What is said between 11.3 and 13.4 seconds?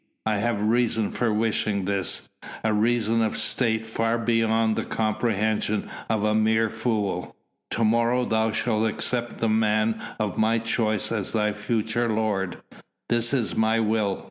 thy future lord. That